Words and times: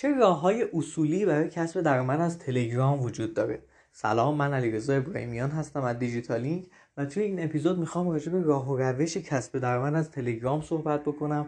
چه 0.00 0.14
راه 0.14 0.40
های 0.40 0.66
اصولی 0.74 1.26
برای 1.26 1.48
کسب 1.48 1.80
درآمد 1.80 2.20
از 2.20 2.38
تلگرام 2.38 3.02
وجود 3.02 3.34
داره؟ 3.34 3.62
سلام 3.92 4.36
من 4.36 4.54
علیرضا 4.54 4.94
ابراهیمیان 4.94 5.50
هستم 5.50 5.82
از 5.82 5.98
دیجیتالینگ 5.98 6.70
و 6.96 7.06
توی 7.06 7.22
این 7.22 7.44
اپیزود 7.44 7.78
می‌خوام 7.78 8.10
راجع 8.10 8.32
به 8.32 8.42
راه 8.42 8.70
و 8.70 8.78
روش 8.78 9.16
کسب 9.16 9.58
درآمد 9.58 9.94
از 9.94 10.10
تلگرام 10.10 10.60
صحبت 10.60 11.04
بکنم. 11.04 11.46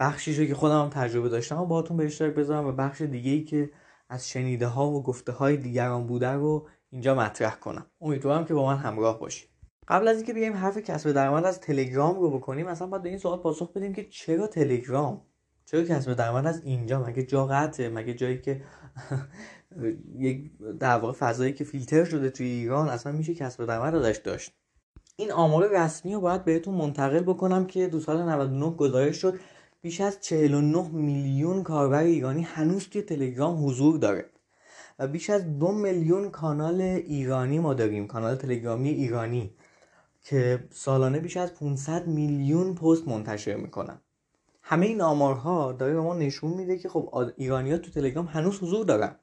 بخشی 0.00 0.36
رو 0.36 0.46
که 0.46 0.54
خودم 0.54 0.90
تجربه 0.92 1.28
داشتم 1.28 1.60
و 1.60 1.66
باهاتون 1.66 1.96
به 1.96 2.04
اشتراک 2.04 2.34
بذارم 2.34 2.66
و 2.66 2.72
بخش 2.72 3.00
دیگه 3.00 3.30
ای 3.30 3.44
که 3.44 3.70
از 4.08 4.28
شنیده 4.28 4.66
ها 4.66 4.90
و 4.90 5.02
گفته 5.02 5.32
های 5.32 5.56
دیگران 5.56 6.06
بوده 6.06 6.32
رو 6.32 6.68
اینجا 6.90 7.14
مطرح 7.14 7.56
کنم. 7.56 7.86
امیدوارم 8.00 8.44
که 8.44 8.54
با 8.54 8.66
من 8.66 8.76
همراه 8.76 9.20
باشید. 9.20 9.48
قبل 9.88 10.08
از 10.08 10.16
اینکه 10.16 10.32
بیایم 10.32 10.56
حرف 10.56 10.78
کسب 10.78 11.12
درآمد 11.12 11.44
از 11.44 11.60
تلگرام 11.60 12.20
رو 12.20 12.30
بکنیم 12.30 12.66
مثلا 12.66 12.86
باید 12.86 13.02
به 13.02 13.08
این 13.08 13.18
سوال 13.18 13.38
پاسخ 13.38 13.72
بدیم 13.72 13.92
که 13.92 14.04
چرا 14.04 14.46
تلگرام؟ 14.46 15.22
چرا 15.66 15.82
کسب 15.82 16.14
درآمد 16.14 16.46
از 16.46 16.62
اینجا؟ 16.64 17.02
مگه 17.02 17.22
جا 17.22 17.46
قطعه؟ 17.46 17.88
مگه 17.88 18.14
جایی 18.14 18.38
که 18.40 18.62
یک 20.18 20.50
در 20.80 20.98
واقع 20.98 21.12
فضایی 21.12 21.52
که 21.52 21.64
فیلتر 21.64 22.04
شده 22.04 22.30
توی 22.30 22.46
ایران 22.46 22.88
اصلا 22.88 23.12
میشه 23.12 23.34
کسب 23.34 23.66
درآمد 23.66 23.94
ازش 23.94 24.16
داشت؟ 24.16 24.52
این 25.16 25.32
آمار 25.32 25.68
رسمی 25.84 26.14
رو 26.14 26.20
باید 26.20 26.44
بهتون 26.44 26.74
منتقل 26.74 27.20
بکنم 27.20 27.66
که 27.66 27.86
دو 27.86 28.00
سال 28.00 28.22
99 28.22 28.70
گزارش 28.70 29.16
شد. 29.16 29.40
بیش 29.82 30.00
از 30.00 30.20
49 30.20 30.88
میلیون 30.88 31.62
کاربر 31.62 32.02
ایرانی 32.02 32.42
هنوز 32.42 32.88
توی 32.88 33.02
تلگرام 33.02 33.66
حضور 33.66 33.98
داره. 33.98 34.30
و 34.98 35.08
بیش 35.08 35.30
از 35.30 35.58
دو 35.58 35.72
میلیون 35.72 36.30
کانال 36.30 36.80
ایرانی 36.80 37.58
ما 37.58 37.74
داریم 37.74 38.06
کانال 38.06 38.36
تلگرامی 38.36 38.88
ایرانی 38.88 39.54
که 40.22 40.64
سالانه 40.70 41.20
بیش 41.20 41.36
از 41.36 41.54
500 41.54 42.06
میلیون 42.06 42.74
پست 42.74 43.08
منتشر 43.08 43.56
می‌کنن. 43.56 44.00
همه 44.66 44.86
این 44.86 45.00
آمارها 45.00 45.72
داره 45.72 45.94
به 45.94 46.00
ما 46.00 46.14
نشون 46.14 46.50
میده 46.50 46.78
که 46.78 46.88
خب 46.88 47.32
ایرانی 47.36 47.72
ها 47.72 47.78
تو 47.78 47.90
تلگرام 47.90 48.26
هنوز 48.26 48.58
حضور 48.62 48.84
دارن. 48.84 49.16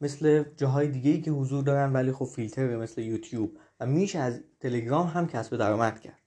مثل 0.00 0.44
جاهای 0.56 0.88
دیگه 0.88 1.10
ای 1.10 1.20
که 1.20 1.30
حضور 1.30 1.64
دارن 1.64 1.92
ولی 1.92 2.12
خب 2.12 2.24
فیلتر 2.24 2.76
مثل 2.76 3.00
یوتیوب. 3.00 3.58
و 3.80 3.86
میشه 3.86 4.18
از 4.18 4.40
تلگرام 4.60 5.06
هم 5.06 5.26
کسب 5.26 5.56
درآمد 5.56 6.00
کرد. 6.00 6.18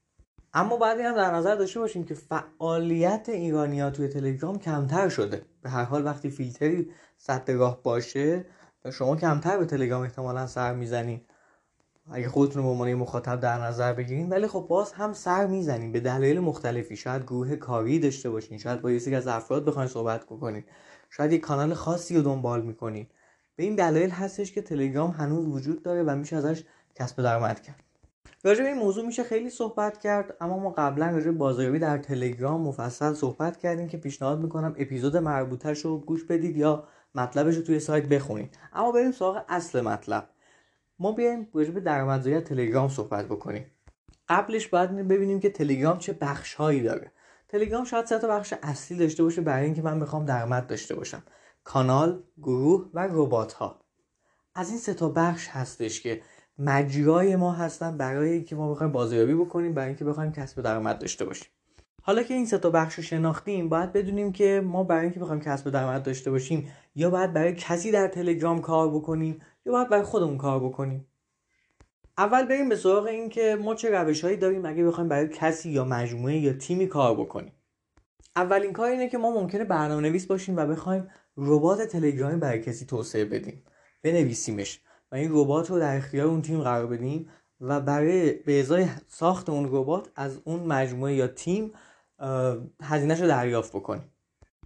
اما 0.54 0.78
بعد 0.78 1.00
هم 1.00 1.16
در 1.16 1.32
نظر 1.32 1.56
داشته 1.56 1.80
باشیم 1.80 2.04
که 2.04 2.14
فعالیت 2.14 3.30
ایرانی 3.30 3.80
ها 3.80 3.90
توی 3.90 4.08
تلگرام 4.08 4.60
کمتر 4.60 5.10
شده. 5.10 5.46
به 5.62 5.70
هر 5.70 5.84
حال 5.84 6.06
وقتی 6.06 6.30
فیلتری 6.30 6.92
سطح 7.18 7.54
راه 7.54 7.84
باشه 7.84 8.46
شما 8.94 9.16
کمتر 9.16 9.58
به 9.58 9.66
تلگرام 9.66 10.02
احتمالا 10.02 10.48
سر 10.48 10.74
می‌زنین 10.74 11.22
اگه 12.12 12.30
خودتون 12.30 12.62
رو 12.62 12.68
به 12.68 12.74
عنوان 12.74 12.94
مخاطب 12.94 13.40
در 13.40 13.58
نظر 13.58 13.94
بگیرین 13.94 14.30
ولی 14.30 14.48
خب 14.48 14.66
باز 14.70 14.92
هم 14.92 15.14
سر 15.14 15.48
می‌زنین. 15.48 15.92
به 15.92 16.00
دلایل 16.00 16.40
مختلفی. 16.40 16.96
شاید 16.96 17.24
گروه 17.24 17.56
کاری 17.56 18.00
داشته 18.00 18.30
باشین. 18.30 18.58
شاید 18.58 18.82
با 18.82 18.92
یه 18.92 19.18
از 19.18 19.28
افراد 19.28 19.66
بخواین 19.66 19.90
صحبت 19.90 20.26
بکنین. 20.26 20.64
شاید 21.10 21.32
یک 21.32 21.42
کانال 21.42 21.74
خاصی 21.74 22.16
رو 22.16 22.22
دنبال 22.22 22.62
می‌کنین. 22.62 23.08
به 23.56 23.64
این 23.64 23.76
دلایل 23.76 24.10
هستش 24.10 24.52
که 24.52 24.62
تلگرام 24.62 25.12
هنوز 25.12 25.46
وجود 25.48 25.84
داره 25.84 26.04
و 26.04 26.16
میشه 26.16 26.36
ازش 26.36 26.64
کسب 26.96 27.24
درآمد 27.24 27.62
کرد. 27.62 27.84
راجع 28.44 28.64
به 28.64 28.70
این 28.70 28.78
موضوع 28.78 29.06
میشه 29.06 29.24
خیلی 29.24 29.50
صحبت 29.50 29.98
کرد 29.98 30.38
اما 30.42 30.60
ما 30.60 30.70
قبلا 30.70 31.10
راجع 31.10 31.32
بازاریابی 31.32 31.80
در 31.80 31.98
تلگرام 31.98 32.62
مفصل 32.62 33.14
صحبت 33.14 33.58
کردیم 33.58 33.88
که 33.88 33.98
پیشنهاد 33.98 34.40
می‌کنم 34.40 34.76
اپیزود 34.78 35.18
مربوطش 35.18 35.86
رو 35.86 35.98
گوش 35.98 36.24
بدید 36.24 36.58
یا 36.58 36.84
مطلبش 37.16 37.56
رو 37.56 37.62
توی 37.62 37.80
سایت 37.80 38.06
بخونید. 38.06 38.58
اما 38.74 38.92
بریم 38.92 39.12
سراغ 39.12 39.46
اصل 39.50 39.82
مطلب. 39.82 40.30
ما 41.02 41.12
بیایم 41.12 41.48
راجع 41.54 41.72
به 41.72 41.80
درآمدزایی 41.80 42.40
تلگرام 42.40 42.90
صحبت 42.90 43.26
بکنیم. 43.26 43.66
قبلش 44.30 44.68
باید 44.68 45.08
ببینیم 45.08 45.40
که 45.40 45.50
تلگرام 45.50 45.98
چه 45.98 46.14
بخش 46.14 46.54
هایی 46.54 46.82
داره. 46.82 47.12
تلگرام 47.48 47.84
شاید 47.84 48.06
سه 48.06 48.20
تا 48.20 48.28
بخش 48.28 48.54
اصلی 48.64 48.98
داشته 48.98 49.24
باشه 49.24 49.42
برای 49.42 49.66
اینکه 49.66 49.82
من 49.82 50.00
بخوام 50.00 50.26
درآمد 50.26 50.68
داشته 50.68 50.96
باشم. 50.96 51.24
کانال 51.64 52.24
گروه 52.38 52.90
و 52.94 53.08
ربات 53.12 53.54
ها 53.54 53.80
از 54.56 54.70
این 54.70 54.78
سه 54.78 54.94
تا 54.94 55.10
بخش 55.10 55.48
هستش 55.48 56.02
که 56.02 56.22
مجرای 56.60 57.36
ما 57.36 57.52
هستن 57.52 57.98
برای 57.98 58.32
اینکه 58.32 58.56
ما 58.56 58.72
بخوایم 58.72 58.92
بازاریابی 58.92 59.34
بکنیم 59.34 59.74
برای 59.74 59.88
اینکه 59.88 60.06
بخوایم 60.06 60.32
کسب 60.32 60.62
درآمد 60.62 61.00
داشته 61.00 61.26
باشیم. 61.26 61.48
حالا 62.04 62.24
که 62.24 62.34
این 62.34 62.46
سه 62.46 62.58
تا 62.58 62.70
بخش 62.70 62.96
رو 62.96 63.04
شناختیم 63.04 63.70
باید 63.70 63.94
بدونیم 63.94 64.32
که 64.32 64.62
ما 64.66 64.84
برای 64.84 65.04
اینکه 65.04 65.20
بخوایم 65.20 65.42
کسب 65.42 65.70
درآمد 65.70 66.04
داشته 66.04 66.32
باشیم 66.32 66.72
یا 66.96 67.10
باید 67.10 67.34
برای 67.34 67.56
کسی 67.56 67.92
در 67.92 68.08
تلگرام 68.08 68.62
کار 68.62 68.90
بکنیم 68.90 69.40
یا 69.66 69.72
باید 69.72 69.90
برای 69.90 70.04
خودمون 70.04 70.38
کار 70.38 70.60
بکنیم؟ 70.60 71.08
اول 72.18 72.46
بریم 72.46 72.70
به 72.70 72.76
سراغ 72.76 73.06
این 73.06 73.30
که 73.30 73.58
ما 73.62 73.76
چه 73.76 73.90
روش 73.90 74.24
هایی 74.24 74.38
داریم 74.38 74.66
اگه 74.66 74.84
بخوایم 74.84 75.10
برای 75.10 75.28
کسی 75.28 75.70
یا 75.70 75.86
مجموعه 75.86 76.38
یا 76.38 76.54
تیمی 76.54 76.88
کار 76.88 77.16
بکنیم. 77.16 77.54
اولین 78.36 78.74
کار 78.74 78.90
اینه 78.90 79.10
که 79.10 79.18
ما 79.18 79.32
ممکنه 79.32 79.64
برنامه 79.64 80.02
نویس 80.02 80.26
باشیم 80.26 80.58
و 80.58 80.66
بخوایم 80.66 81.08
ربات 81.38 81.82
تلگرامی 81.82 82.40
برای 82.40 82.62
کسی 82.62 82.86
توسعه 82.86 83.26
بدیم. 83.26 83.64
بنویسیمش 84.04 84.82
و 85.12 85.16
این 85.16 85.30
ربات 85.34 85.70
رو 85.70 85.80
در 85.80 85.98
اختیار 85.98 86.28
اون 86.28 86.42
تیم 86.42 86.62
قرار 86.62 86.88
بدیم 86.88 87.30
و 87.62 87.82
برای 87.82 88.32
به 88.32 88.60
ازای 88.60 88.88
ساخت 89.08 89.50
اون 89.50 89.70
ربات 89.72 90.10
از 90.16 90.42
اون 90.44 90.60
مجموعه 90.60 91.14
یا 91.16 91.28
تیم 91.28 91.72
هزینهش 92.84 93.22
رو 93.22 93.28
دریافت 93.28 93.76
بکنیم. 93.76 94.11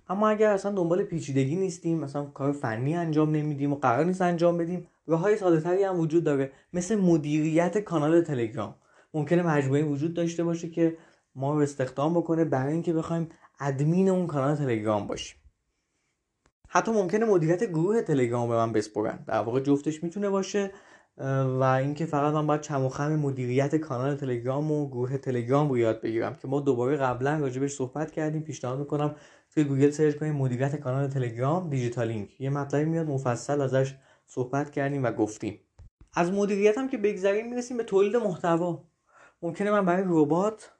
اما 0.09 0.29
اگر 0.29 0.51
اصلا 0.51 0.71
دنبال 0.71 1.03
پیچیدگی 1.03 1.55
نیستیم 1.55 1.99
مثلا 1.99 2.25
کار 2.25 2.51
فنی 2.51 2.95
انجام 2.95 3.31
نمیدیم 3.31 3.73
و 3.73 3.75
قرار 3.75 4.05
نیست 4.05 4.21
انجام 4.21 4.57
بدیم 4.57 4.87
راه 5.07 5.19
های 5.19 5.37
ساده 5.37 5.87
هم 5.87 5.99
وجود 5.99 6.23
داره 6.23 6.51
مثل 6.73 6.95
مدیریت 6.95 7.77
کانال 7.77 8.21
تلگرام. 8.21 8.75
ممکنه 9.13 9.43
مجموعه 9.43 9.83
وجود 9.83 10.13
داشته 10.13 10.43
باشه 10.43 10.69
که 10.69 10.97
ما 11.35 11.53
رو 11.53 11.59
استخدام 11.59 12.13
بکنه 12.13 12.45
برای 12.45 12.73
اینکه 12.73 12.93
بخوایم 12.93 13.29
ادمین 13.59 14.09
اون 14.09 14.27
کانال 14.27 14.55
تلگرام 14.55 15.07
باشیم. 15.07 15.37
حتی 16.67 16.91
ممکنه 16.91 17.25
مدیریت 17.25 17.63
گروه 17.63 18.01
تلگرام 18.01 18.49
به 18.49 18.55
من 18.55 18.73
بسپرن. 18.73 19.23
در 19.27 19.39
واقع 19.39 19.59
جفتش 19.59 20.03
می‌تونه 20.03 20.29
باشه 20.29 20.71
و 21.59 21.63
اینکه 21.63 22.05
فقط 22.05 22.33
من 22.33 22.47
باید 22.47 22.61
چم 22.61 22.85
و 22.85 22.89
خم 22.89 23.15
مدیریت 23.15 23.75
کانال 23.75 24.15
تلگرام 24.15 24.71
و 24.71 24.89
گروه 24.89 25.17
تلگرام 25.17 25.69
رو 25.69 25.77
یاد 25.77 26.01
بگیرم 26.01 26.35
که 26.41 26.47
ما 26.47 26.59
دوباره 26.59 26.97
قبلا 26.97 27.39
راجبش 27.39 27.73
صحبت 27.73 28.11
کردیم 28.11 28.41
پیشنهاد 28.41 28.79
می‌کنم 28.79 29.15
توی 29.55 29.63
گوگل 29.63 29.89
سرچ 29.89 30.15
کنیم 30.15 30.35
مدیریت 30.35 30.75
کانال 30.75 31.07
تلگرام 31.07 31.69
دیجیتالینگ 31.69 32.35
یه 32.39 32.49
مطلبی 32.49 32.85
میاد 32.85 33.07
مفصل 33.07 33.61
ازش 33.61 33.95
صحبت 34.25 34.71
کردیم 34.71 35.03
و 35.03 35.11
گفتیم. 35.11 35.59
از 36.13 36.31
مدیریت 36.31 36.77
هم 36.77 36.89
که 36.89 36.97
بگذریم 36.97 37.49
می‌رسیم 37.49 37.77
به 37.77 37.83
تولید 37.83 38.15
محتوا. 38.15 38.83
ممکنه 39.41 39.71
من 39.71 39.85
برای 39.85 40.03
ربات 40.07 40.71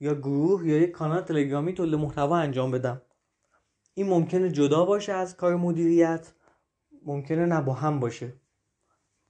یا 0.00 0.14
گروه 0.14 0.68
یا 0.68 0.78
یک 0.78 0.90
کانال 0.90 1.20
تلگرامی 1.20 1.74
تولید 1.74 1.94
محتوا 1.94 2.36
انجام 2.36 2.70
بدم. 2.70 3.02
این 3.94 4.08
ممکنه 4.08 4.50
جدا 4.50 4.84
باشه 4.84 5.12
از 5.12 5.36
کار 5.36 5.56
مدیریت 5.56 6.32
ممکنه 7.06 7.46
نه 7.46 7.60
با 7.60 7.72
هم 7.72 8.00
باشه. 8.00 8.32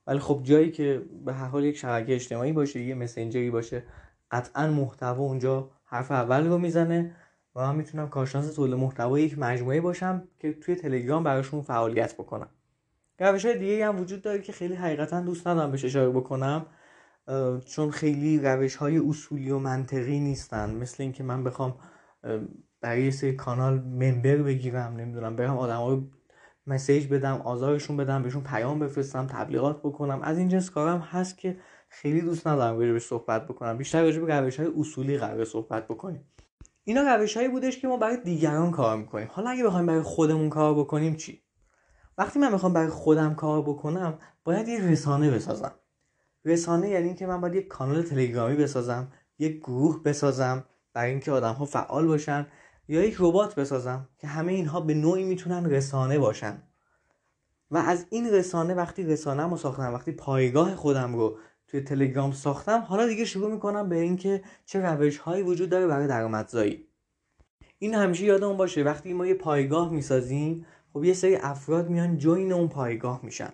ولی 0.07 0.19
خب 0.19 0.41
جایی 0.43 0.71
که 0.71 1.03
به 1.25 1.33
هر 1.33 1.47
حال 1.47 1.65
یک 1.65 1.77
شبکه 1.77 2.15
اجتماعی 2.15 2.53
باشه 2.53 2.81
یه 2.81 2.95
مسنجری 2.95 3.51
باشه 3.51 3.85
قطعا 4.31 4.67
محتوا 4.67 5.25
اونجا 5.25 5.71
حرف 5.85 6.11
اول 6.11 6.47
رو 6.47 6.59
می‌زنه. 6.59 7.17
و 7.57 7.61
من 7.61 7.77
می‌تونم 7.77 8.09
کارشناس 8.09 8.55
تولید 8.55 8.75
محتوا 8.75 9.19
یک 9.19 9.39
مجموعه 9.39 9.81
باشم 9.81 10.29
که 10.39 10.53
توی 10.53 10.75
تلگرام 10.75 11.25
براشون 11.25 11.63
فعالیت 11.63 12.15
بکنم. 12.15 12.49
روش 13.19 13.45
های 13.45 13.59
دیگه 13.59 13.87
هم 13.87 14.01
وجود 14.01 14.23
داره 14.23 14.43
که 14.43 14.53
خیلی 14.53 14.75
حقیقتا 14.75 15.21
دوست 15.21 15.47
ندارم 15.47 15.71
بهش 15.71 15.85
اشاره 15.85 16.11
بکنم 16.11 16.67
چون 17.65 17.91
خیلی 17.91 18.39
روش 18.39 18.77
های 18.77 18.99
اصولی 18.99 19.51
و 19.51 19.59
منطقی 19.59 20.21
نیستن. 20.21 20.75
مثل 20.75 21.03
اینکه 21.03 21.25
من 21.25 21.45
بخوام 21.45 21.75
برای 22.81 23.11
سری 23.11 23.37
کانال 23.37 23.79
ممبر 23.79 24.37
بگیرم 24.37 24.97
نمی‌دونم 24.97 25.37
برم 25.37 25.59
آدم 25.59 25.87
رو 25.87 26.03
مسیج 26.67 27.07
بدم 27.07 27.41
آزارشون 27.45 27.97
بدم 27.97 28.23
بهشون 28.23 28.43
پیام 28.43 28.79
بفرستم 28.79 29.27
تبلیغات 29.27 29.81
بکنم. 29.81 30.23
از 30.23 30.39
این 30.39 30.49
جنس 30.49 30.71
کارم 30.71 30.99
هست 30.99 31.39
که 31.39 31.57
خیلی 31.89 32.21
دوست 32.21 32.47
ندارم 32.47 32.79
به 32.79 32.99
صحبت 32.99 33.47
بکنم. 33.47 33.79
بیشتر 33.79 34.03
راجع 34.03 34.21
به 34.21 34.41
روش 34.41 34.61
های 34.61 34.73
اصولی 34.79 35.19
قرار 35.19 35.45
صحبت 35.45 35.89
بکنیم. 35.89 36.25
اینا 36.85 37.03
روش 37.03 37.37
هایی 37.37 37.49
بودش 37.49 37.79
که 37.79 37.89
ما 37.89 37.97
برای 37.97 38.17
دیگران 38.17 38.71
کار 38.71 38.97
می‌کنیم. 38.97 39.29
حالا 39.33 39.51
اگه 39.51 39.65
بخوایم 39.65 39.87
برای 39.87 40.03
خودمون 40.03 40.51
کار 40.51 40.75
بکنیم 40.75 41.17
چی؟ 41.17 41.43
وقتی 42.19 42.39
من 42.39 42.53
می‌خوام 42.53 42.73
برای 42.73 42.89
خودم 42.89 43.35
کار 43.35 43.63
بکنم 43.63 44.19
باید 44.45 44.69
یه 44.69 44.81
رسانه 44.81 45.31
بسازم. 45.31 45.73
رسانه 46.45 46.89
یعنی 46.89 47.07
اینکه 47.07 47.27
من 47.27 47.41
باید 47.41 47.55
یک 47.55 47.69
کانال 47.69 48.03
تلگرامی 48.03 48.57
بسازم 48.57 49.13
یک 49.39 49.59
گروه 49.59 50.03
بسازم 50.03 50.65
برای 50.93 51.11
اینکه 51.11 51.33
آدم 51.33 51.53
ها 51.53 51.65
فعال 51.65 52.07
باشن 52.07 52.47
یا 52.89 53.05
یک 53.05 53.17
ربات 53.19 53.55
بسازم 53.55 54.09
که 54.19 54.27
همه 54.27 54.53
اینها 54.53 54.81
به 54.81 54.95
نوعی 54.95 55.25
می‌تونن 55.25 55.67
رسانه 55.71 56.19
باشن. 56.19 56.63
و 57.71 57.77
از 57.77 58.07
این 58.11 58.33
رسانه 58.33 58.75
وقتی 58.75 59.03
رسانه 59.03 59.51
رو 59.51 59.57
ساختم 59.57 59.95
وقتی 59.95 60.13
پایگاه 60.13 60.75
خودم 60.75 61.17
رو 61.17 61.39
توی 61.73 61.81
تلگرام 61.81 62.33
ساختم. 62.33 62.81
حالا 62.81 63.07
دیگه 63.07 63.25
شروع 63.25 63.53
می‌کنم 63.53 63.89
به 63.89 63.97
اینکه 63.97 64.43
چه 64.67 64.81
روش 64.81 65.19
هایی 65.19 65.43
وجود 65.43 65.71
داره 65.71 65.87
برای 65.87 66.07
درآمدزایی. 66.07 66.87
این 67.79 67.95
همیشه 67.95 68.25
یادمون 68.25 68.57
باشه 68.57 68.83
وقتی 68.83 69.13
ما 69.13 69.27
یه 69.27 69.35
پایگاه 69.35 69.91
می‌سازیم 69.91 70.67
خب 70.93 71.05
یه 71.05 71.15
سری 71.15 71.37
افراد 71.37 71.91
میان 71.91 72.19
جوین 72.19 72.53
اون 72.53 72.69
پایگاه 72.69 73.21
میشن. 73.23 73.53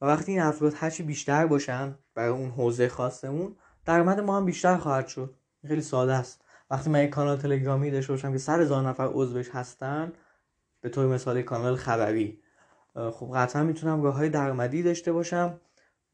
و 0.00 0.06
وقتی 0.06 0.32
این 0.32 0.40
افراد 0.40 0.72
هرچی 0.76 1.02
بیشتر 1.02 1.46
باشن 1.46 1.98
برای 2.14 2.30
اون 2.30 2.50
حوزه 2.50 2.88
خاصمون 2.88 3.56
درآمد 3.84 4.20
ما 4.20 4.36
هم 4.36 4.44
بیشتر 4.44 4.76
خواهد 4.76 5.06
شد. 5.06 5.34
خیلی 5.68 5.82
ساده 5.82 6.14
است. 6.14 6.44
وقتی 6.70 6.90
من 6.90 7.04
یک 7.04 7.10
کانال 7.10 7.36
تلگرامی 7.36 7.90
داشته 7.90 8.12
باشم 8.12 8.32
که 8.32 8.38
سر 8.38 8.60
هزار 8.60 8.88
نفر 8.88 9.08
عضوش 9.12 9.50
هستن 9.50 10.12
به 10.80 10.88
طور 10.88 11.06
مثال 11.06 11.42
کانال 11.42 11.76
خبری 11.76 12.42
خب 12.94 13.30
قطعا 13.34 13.62
می‌تونم 13.62 14.02
راه 14.02 14.14
های 14.14 14.28
درآمدی 14.28 14.82
داشته 14.82 15.12
باشم. 15.12 15.60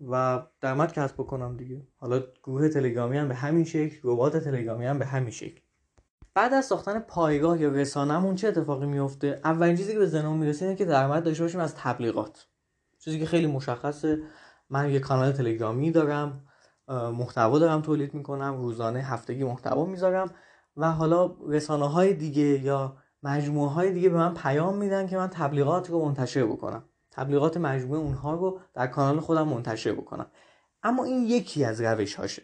و 0.01 0.43
درآمد 0.61 0.93
کسب 0.93 1.15
بکنم 1.15 1.57
دیگه. 1.57 1.87
حالا 1.97 2.23
گروه 2.45 2.69
تلگرامی 2.69 3.19
هم 3.19 3.29
به 3.29 3.35
همین 3.35 3.65
شکل 3.65 3.97
ربات 4.05 4.37
تلگرامی 4.37 4.87
هم 4.87 4.99
به 4.99 5.07
همین 5.07 5.31
شکل. 5.31 5.61
بعد 6.35 6.55
از 6.55 6.65
ساختن 6.65 6.99
پایگاه 6.99 7.61
یا 7.61 7.69
رسانه‌مون 7.69 8.35
چه 8.35 8.49
اتفاقی 8.49 8.87
میفته 8.87 9.41
اولین 9.45 9.77
چیزی 9.77 9.93
که 9.93 9.99
به 9.99 10.07
ذهنمون 10.07 10.39
می‌رسه 10.39 10.65
اینه 10.65 10.77
که 10.77 10.85
درآمد 10.85 11.25
داشته 11.25 11.43
باشیم 11.43 11.61
از 11.61 11.75
تبلیغات. 11.75 12.47
چیزی 12.99 13.19
که 13.19 13.27
خیلی 13.27 13.47
مشخصه. 13.47 14.23
من 14.71 14.91
یه 14.91 15.01
کانال 15.01 15.33
تلگرامی 15.33 15.91
دارم 15.91 16.45
محتوا 16.89 17.59
دارم 17.59 17.83
تولید 17.83 18.15
می‌کنم 18.15 18.57
روزانه 18.57 19.01
هفتگی 19.01 19.45
محتوا 19.45 19.85
می‌ذارم 19.85 20.31
و 20.77 20.93
حالا 20.93 21.37
رسانه 21.49 21.89
های 21.91 22.15
دیگه 22.15 22.43
یا 22.43 22.97
مجموعه 23.23 23.71
های 23.71 23.93
دیگه 23.93 24.09
به 24.09 24.17
من 24.17 24.35
پیام 24.35 24.77
میدن 24.77 25.07
که 25.07 25.17
من 25.17 25.29
تبلیغات 25.29 25.91
رو 25.91 26.05
منتشر 26.05 26.47
بکنم. 26.47 26.85
تبلیغات 27.17 27.57
مجموعه 27.57 28.01
اونها 28.01 28.35
رو 28.35 28.61
در 28.75 28.87
کانال 28.87 29.21
خودم 29.21 29.49
منتشر 29.49 29.93
بکنم. 29.93 30.27
اما 30.83 31.05
این 31.05 31.23
یکی 31.23 31.65
از 31.65 31.81
روش 31.81 32.15
هاشه 32.15 32.43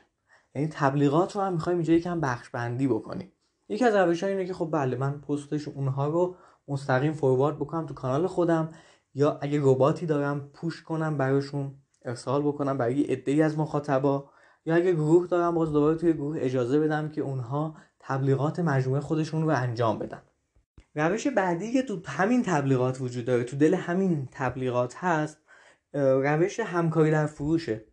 یعنی 0.55 0.69
تبلیغات 0.69 1.37
رو 1.37 1.43
هم 1.43 1.53
می‌خوایم 1.53 1.79
اینجا 1.79 1.93
یکم 1.93 2.21
بخش 2.21 2.49
بندی 2.51 2.89
بکنیم. 2.89 3.33
یکی 3.69 3.85
از 3.85 3.95
روش 3.95 4.25
اینه 4.25 4.47
که 4.47 4.55
خب 4.55 4.69
بله 4.73 4.97
من 4.97 5.21
پستش 5.21 5.69
اونها 5.69 6.07
رو 6.09 6.37
مستقیم 6.69 7.13
فوروارد 7.13 7.57
بکنم 7.57 7.87
تو 7.87 7.95
کانال 7.95 8.27
خودم 8.27 8.69
یا 9.15 9.39
اگه 9.43 9.61
رباتی 9.63 10.07
دارم 10.07 10.51
پوش 10.55 10.83
کنم 10.83 11.17
براشون 11.17 11.75
ارسال 12.05 12.43
بکنم 12.43 12.79
برای 12.79 13.03
عده 13.03 13.45
از 13.45 13.59
مخاطبا 13.59 14.31
یا 14.65 14.75
اگه 14.75 14.93
گروه 14.93 15.27
دارم 15.27 15.55
باز 15.55 15.73
دوباره 15.73 15.97
توی 15.97 16.13
گروه 16.13 16.37
اجازه 16.41 16.81
بدم 16.81 17.09
که 17.09 17.21
اونها 17.21 17.77
تبلیغات 18.01 18.61
مجموعه 18.61 19.01
خودشون 19.01 19.43
رو 19.43 19.49
انجام 19.49 19.99
بدن. 19.99 20.23
روش 20.95 21.27
بعدی 21.27 21.73
که 21.73 21.83
تو 21.83 22.01
همین 22.07 22.43
تبلیغات 22.43 23.01
وجود 23.01 23.25
داره 23.25 23.45
تو 23.45 23.57
دل 23.57 23.75
همین 23.75 24.29
تبلیغات 24.31 24.95
هست 24.97 25.39
روش 25.93 26.61
همکاری 26.61 27.11
در 27.11 27.27
فروشه. 27.27 27.85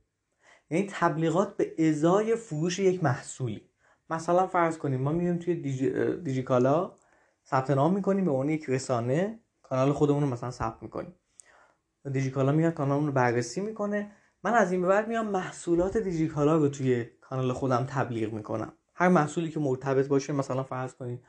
یعنی 0.69 0.87
تبلیغات 0.91 1.57
به 1.57 1.89
ازای 1.89 2.35
فروش 2.35 2.79
یک 2.79 3.03
محصولی. 3.03 3.61
مثلا 4.09 4.47
فرض 4.47 4.77
کنیم 4.77 5.01
ما 5.01 5.11
میریم 5.11 5.37
توی 5.37 5.55
دیجی... 5.55 6.15
دیجیکالا 6.23 6.91
ثبت 7.47 7.71
نام 7.71 7.93
می‌کنیم 7.93 8.25
به 8.25 8.31
اون 8.31 8.49
یک 8.49 8.69
رسانه 8.69 9.39
کانال 9.63 9.93
خودمون 9.93 10.23
رو 10.23 10.29
مثلا 10.29 10.51
ثبت 10.51 10.83
می‌کنیم. 10.83 11.13
دیجیکالا 12.11 12.51
میاد 12.51 12.73
کانالمون 12.73 13.07
رو 13.07 13.13
بررسی 13.13 13.61
می‌کنه. 13.61 14.11
من 14.43 14.53
از 14.53 14.71
این 14.71 14.81
به 14.81 14.87
بعد 14.87 15.07
میام 15.07 15.27
محصولات 15.27 15.97
دیجیکالا 15.97 16.57
رو 16.57 16.69
توی 16.69 17.05
کانال 17.21 17.53
خودم 17.53 17.85
تبلیغ 17.89 18.33
می‌کنم. 18.33 18.73
هر 18.95 19.07
محصولی 19.07 19.49
که 19.49 19.59
مرتبط 19.59 20.07
باشه 20.07 20.33
مثلا 20.33 20.63
فرض 20.63 20.93
کنید 20.93 21.23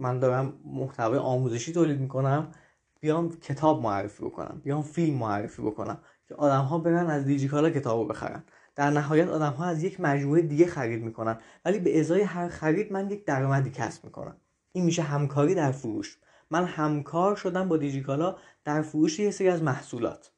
من 0.00 0.18
دارم 0.18 0.52
محتوای 0.64 1.18
آموزشی 1.18 1.72
تولید 1.72 2.00
می‌کنم 2.00 2.52
بیام 3.00 3.40
کتاب 3.40 3.82
معرفی 3.82 4.24
بکنم 4.24 4.60
بیام 4.64 4.82
فیلم 4.82 5.16
معرفی 5.16 5.62
بکنم 5.62 5.98
که 6.28 6.34
آدم 6.34 6.64
ها 6.64 6.78
برن 6.78 7.06
از 7.06 7.24
دیجیکالا 7.24 7.70
کتاب 7.70 8.00
رو 8.00 8.06
بخرن. 8.08 8.44
در 8.76 8.90
نهایت 8.90 9.28
آدم 9.28 9.52
ها 9.52 9.64
از 9.64 9.82
یک 9.82 10.00
مجموعه 10.00 10.42
دیگه 10.42 10.66
خرید 10.66 11.02
می‌کنن 11.02 11.38
ولی 11.64 11.78
به 11.78 12.00
ازای 12.00 12.22
هر 12.22 12.48
خرید 12.48 12.92
من 12.92 13.10
یک 13.10 13.24
درآمدی 13.24 13.70
کسب 13.70 14.04
می‌کنم. 14.04 14.36
این 14.72 14.84
میشه 14.84 15.02
همکاری 15.02 15.54
در 15.54 15.72
فروش. 15.72 16.18
من 16.50 16.64
همکار 16.64 17.36
شدم 17.36 17.68
با 17.68 17.76
دیجیکالا 17.76 18.36
در 18.64 18.82
فروش 18.82 19.18
یه 19.18 19.30
سری 19.30 19.48
از 19.48 19.62
محصولات. 19.62 20.32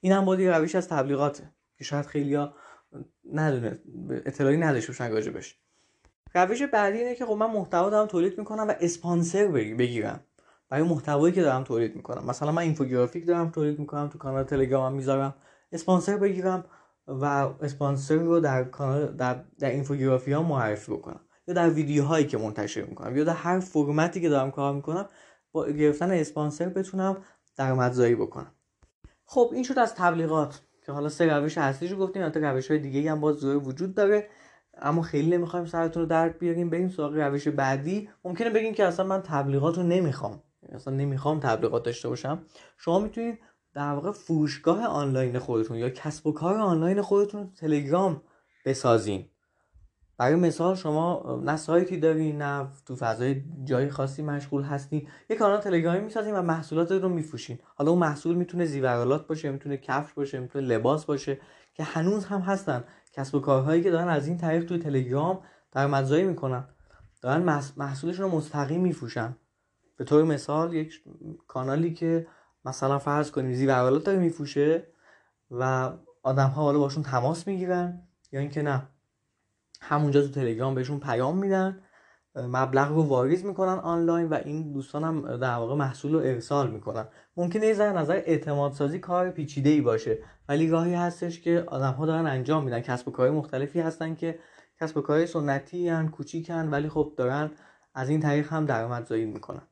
این 0.00 0.12
هم 0.12 0.24
بودی 0.24 0.48
روش 0.48 0.74
از 0.74 0.88
تبلیغاته 0.88 1.52
که 1.78 1.84
شاید 1.84 2.06
خیلیا 2.06 2.54
ندونه 3.32 3.78
اطلاعی 4.26 4.56
نداشته 4.56 4.92
باشن 4.92 5.12
راجبش 5.12 5.56
روش 6.34 6.62
بعدی 6.62 6.98
اینه 6.98 7.14
که 7.14 7.26
خب 7.26 7.32
من 7.32 7.50
محتوا 7.50 7.90
دارم 7.90 8.06
تولید 8.06 8.38
می‌کنم 8.38 8.68
و 8.68 8.74
اسپانسر 8.80 9.46
بگیرم. 9.48 10.20
برای 10.70 10.84
محتوایی 10.84 11.34
که 11.34 11.42
دارم 11.42 11.64
تولید 11.64 11.96
می‌کنم. 11.96 12.26
مثلا 12.26 12.52
من 12.52 12.62
اینفوگرافیک 12.62 13.26
دارم 13.26 13.50
تولید 13.50 13.78
می‌کنم 13.78 14.08
تو 14.08 14.18
کانال 14.18 14.44
تلگرامم 14.44 14.96
می‌ذارم. 14.96 15.34
اسپانسر 15.72 16.16
بگیرم 16.16 16.64
و 17.06 17.24
اسپانسر 17.62 18.14
رو 18.14 18.40
در 18.40 18.64
کانال 18.64 19.06
در, 19.06 19.44
در 19.58 19.70
اینفوگرافی 19.70 20.32
ها 20.32 20.42
معرفی 20.42 20.92
بکنم. 20.92 21.20
یا 21.48 21.54
در 21.54 21.70
ویدیوهایی 21.70 22.26
که 22.26 22.38
منتشر 22.38 22.84
می‌کنم. 22.84 23.16
یا 23.16 23.24
در 23.24 23.32
هر 23.32 23.60
فرمتی 23.60 24.20
که 24.20 24.28
دارم 24.28 24.50
کار 24.50 24.74
می‌کنم 24.74 25.06
با 25.52 25.68
گرفتن 25.68 26.10
اسپانسر 26.10 26.68
بتونم 26.68 27.16
درآمدزایی 27.56 28.14
بکنم. 28.14 28.52
خب 29.24 29.50
این 29.54 29.62
شد 29.62 29.78
از 29.78 29.94
تبلیغات 29.94 30.60
که 30.86 30.92
حالا 30.92 31.08
سه 31.08 31.26
روش 31.26 31.58
اصلیش 31.58 31.90
رو 31.90 31.98
گفتیم. 31.98 32.22
البته 32.22 32.40
روش 32.40 32.70
های 32.70 32.80
دیگه 32.80 33.10
هم 33.10 33.20
باز 33.20 33.44
وجود 33.44 33.94
داره. 33.94 34.28
اما 34.82 35.02
خیلی 35.02 35.30
نمی‌خوایم 35.30 35.66
سرتون 35.66 36.02
رو 36.02 36.08
درد 36.08 36.38
بیاریم 36.38 36.70
بریم 36.70 36.88
سراغ 36.88 37.14
روش 37.14 37.48
بعدی. 37.48 38.08
ممکنه 38.24 38.50
بگیم 38.50 38.74
که 38.74 38.84
اصلا 38.84 39.06
من 39.06 39.22
تبلیغات 39.22 39.76
رو 39.76 39.82
نمی‌خوام. 39.82 40.42
اصلا 40.72 40.94
نمی‌خوام 40.94 41.40
تبلیغات 41.40 41.82
داشته 41.82 42.08
باشم. 42.08 42.42
شما 42.76 42.98
می‌تونید 42.98 43.38
در 43.74 43.92
واقع 43.92 44.10
فروشگاه 44.10 44.84
آنلاین 44.84 45.38
خودتون 45.38 45.76
یا 45.76 45.90
کسب 45.90 46.26
و 46.26 46.32
کار 46.32 46.58
آنلاین 46.58 47.02
خودتون 47.02 47.52
تلگرام 47.60 48.22
بسازین. 48.64 49.24
برای 50.18 50.34
مثال 50.34 50.74
شما 50.74 51.40
نه 51.44 51.56
سایتی 51.56 51.96
دارین 51.96 52.42
نه 52.42 52.66
تو 52.86 52.96
فضای 52.96 53.42
جای 53.64 53.88
خاصی 53.88 54.22
مشغول 54.22 54.62
هستین 54.62 55.08
یه 55.30 55.36
کانال 55.36 55.60
تلگرامی 55.60 56.00
می‌سازین 56.00 56.34
و 56.34 56.42
محصولات 56.42 56.92
رو 56.92 57.08
میفروشین. 57.08 57.58
حالا 57.74 57.90
اون 57.90 58.00
محصول 58.00 58.36
می‌تونه 58.36 58.64
زیورالات 58.64 59.26
باشه 59.26 59.50
می‌تونه 59.50 59.76
کفش 59.76 60.12
باشه 60.12 60.40
می‌تونه 60.40 60.66
لباس 60.66 61.04
باشه 61.04 61.40
که 61.74 61.82
هنوز 61.82 62.24
هم 62.24 62.40
هستن. 62.40 62.84
کسب 63.12 63.34
و 63.34 63.40
کارهایی 63.40 63.82
که 63.82 63.90
دارن 63.90 64.08
از 64.08 64.28
این 64.28 64.36
طریق 64.38 64.64
توی 64.64 64.78
تلگرام 64.78 65.40
درآمدزایی 65.72 66.24
می‌کنن. 66.24 66.64
دارن 67.22 67.42
محصولشون 67.76 68.30
رو 68.30 68.36
مستقیم 68.36 68.80
میفروشن. 68.80 69.36
به 69.96 70.04
طور 70.04 70.24
مثال 70.24 70.74
یک 70.74 71.02
کانالی 71.46 71.94
که 71.94 72.26
مثلا 72.64 72.98
فرض 72.98 73.30
کنیم 73.30 73.52
زیورالات 73.52 74.04
داره 74.04 74.18
میفروشه 74.18 74.86
و 75.50 75.92
آدم 76.22 76.48
ها 76.48 76.62
حالا 76.62 76.78
باشون 76.78 77.02
تماس 77.02 77.46
می‌گیرن 77.46 78.02
یا 78.32 78.40
اینکه 78.40 78.62
نه. 78.62 78.88
همونجا 79.80 80.22
تو 80.22 80.28
تلگرام 80.28 80.74
بهشون 80.74 81.00
پیام 81.00 81.38
میدن 81.38 81.82
مبلغ 82.36 82.88
رو 82.88 83.02
واریز 83.02 83.44
می‌کنن 83.44 83.78
آنلاین 83.78 84.28
و 84.28 84.34
این 84.44 84.72
دوستان 84.72 85.04
هم 85.04 85.36
در 85.36 85.54
واقع 85.54 85.74
محصول 85.74 86.12
رو 86.12 86.18
ارسال 86.18 86.70
می‌کنن. 86.70 87.08
ممکنه 87.36 87.66
یه 87.66 87.74
ذره 87.74 87.92
نظر 87.92 88.22
اعتماد 88.26 88.72
سازی 88.72 88.98
کار 88.98 89.30
پیچیده 89.30 89.70
ای 89.70 89.80
باشه 89.80 90.18
ولی 90.48 90.68
راهی 90.68 90.94
هستش 90.94 91.40
که 91.40 91.64
آدم 91.66 91.92
ها 91.92 92.06
دارن 92.06 92.26
انجام 92.26 92.64
میدن. 92.64 92.80
کسب 92.80 93.08
و 93.08 93.10
کارهای 93.10 93.38
مختلفی 93.38 93.80
هستن 93.80 94.14
که 94.14 94.38
کسب 94.80 94.96
و 94.96 95.00
کارهای 95.00 95.26
سنتی 95.26 95.88
هن 95.88 96.08
کوچیکن 96.08 96.68
ولی 96.68 96.88
خب 96.88 97.12
دارن 97.16 97.50
از 97.94 98.08
این 98.08 98.20
طریق 98.20 98.52
هم 98.52 98.66
درآمدزایی 98.66 99.24
می‌کنن. 99.24 99.62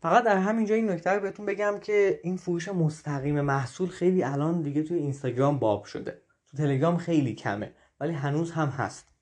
فقط 0.00 0.24
در 0.24 0.36
همینجا 0.36 0.74
این 0.74 0.90
نکته 0.90 1.10
رو 1.10 1.20
بهتون 1.20 1.46
بگم 1.46 1.78
که 1.82 2.20
این 2.22 2.36
فروش 2.36 2.68
مستقیم 2.68 3.40
محصول 3.40 3.88
خیلی 3.88 4.22
الان 4.22 4.62
دیگه 4.62 4.82
توی 4.82 4.98
اینستاگرام 4.98 5.58
باب 5.58 5.84
شده. 5.84 6.22
تو 6.50 6.56
تلگرام 6.56 6.96
خیلی 6.96 7.34
کمه 7.34 7.72
ولی 8.00 8.12
هنوز 8.12 8.50
هم 8.50 8.68
هست. 8.68 9.13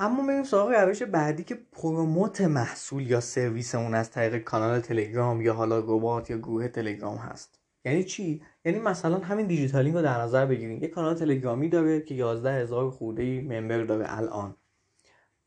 اما 0.00 0.26
بریم 0.26 0.42
سراغ 0.42 0.70
روش 0.70 1.02
بعدی 1.02 1.44
که 1.44 1.54
پروموت 1.72 2.40
محصول 2.40 3.10
یا 3.10 3.20
سرویسمون 3.20 3.94
از 3.94 4.10
طریق 4.10 4.44
کانال 4.44 4.80
تلگرام 4.80 5.40
یا 5.40 5.54
حالا 5.54 5.78
ربات 5.78 6.30
یا 6.30 6.38
گروه 6.38 6.68
تلگرام 6.68 7.16
هست. 7.16 7.60
یعنی 7.84 8.04
چی؟ 8.04 8.42
یعنی 8.64 8.78
مثلا 8.78 9.18
همین 9.18 9.46
دیجیتالینگ 9.46 9.96
رو 9.96 10.02
در 10.02 10.20
نظر 10.20 10.46
بگیریم 10.46 10.82
یه 10.82 10.88
کانال 10.88 11.14
تلگرامی 11.14 11.68
داره 11.68 12.00
که 12.00 12.14
11 12.14 12.52
هزار 12.52 12.90
خورده 12.90 13.40
ممبر 13.40 13.84
داره 13.84 14.04
الان. 14.08 14.56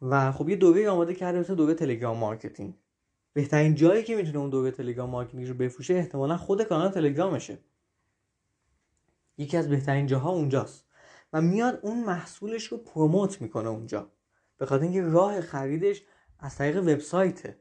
و 0.01 0.31
خب 0.31 0.50
یه 0.50 0.55
دوره 0.55 0.89
آماده 0.89 1.13
کرده 1.13 1.39
مثل 1.39 1.55
دوره 1.55 1.74
تلگرام 1.74 2.17
marketing. 2.17 2.74
بهترین 3.34 3.75
جایی 3.75 4.03
که 4.03 4.15
می‌تونه 4.15 4.38
اون 4.38 4.50
دوره 4.50 4.72
تلگرام 4.72 5.10
marketing 5.10 5.48
رو 5.48 5.53
بفروشه 5.53 5.93
احتمالا 5.93 6.38
خود 6.38 6.63
کانال 6.63 6.91
تلگرامشه. 6.91 7.58
یکی 9.38 9.58
از 9.58 9.70
بهترین 9.70 10.08
جاها 10.08 10.29
اونجاست. 10.29 10.86
و 11.34 11.41
میاد 11.41 11.79
اون 11.81 12.03
محصولش 12.03 12.67
رو 12.67 12.77
promote 12.77 13.41
می‌کنه 13.41 13.70
اونجا. 13.70 14.12
به 14.62 14.68
خاطر 14.68 14.84
اینکه 14.84 15.01
راه 15.01 15.41
خریدش 15.41 16.03
از 16.39 16.56
طریق 16.56 16.77
وبسایته. 16.77 17.58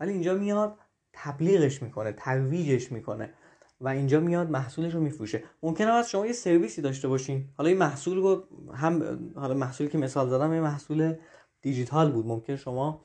ولی 0.00 0.12
اینجا 0.12 0.34
میاد 0.34 0.78
تبلیغش 1.12 1.82
می‌کنه 1.82 2.12
ترویجش 2.12 2.92
می‌کنه 2.92 3.34
و 3.80 3.88
اینجا 3.88 4.20
میاد 4.20 4.50
محصولش 4.50 4.94
رو 4.94 5.00
میفروشه. 5.00 5.42
ممکنه 5.62 5.90
از 5.90 6.10
شما 6.10 6.26
یه 6.26 6.32
سرویسی 6.32 6.82
داشته 6.82 7.08
باشین. 7.08 7.48
حالا 7.56 7.68
این 7.68 7.78
محصول 7.78 8.16
رو 8.16 8.44
هم 8.74 9.18
حالا 9.34 9.54
محصولی 9.54 9.90
که 9.90 9.98
مثال 9.98 10.28
زدم 10.28 10.54
یه 10.54 10.60
محصول 10.60 11.14
دیجیتال 11.62 12.12
بود. 12.12 12.26
ممکن 12.26 12.56
شما 12.56 13.04